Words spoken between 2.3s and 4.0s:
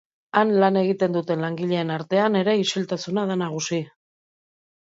ere isiltasuna da nagusi.